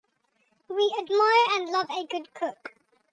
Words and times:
We 0.67 0.91
admire 0.99 1.45
and 1.51 1.69
love 1.69 1.91
a 1.91 2.07
good 2.07 2.33
cook. 2.33 2.73